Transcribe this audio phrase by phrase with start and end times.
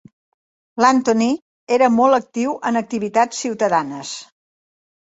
[0.83, 1.27] L'Anthony
[1.79, 4.17] era molt actiu en activitats ciutadanes.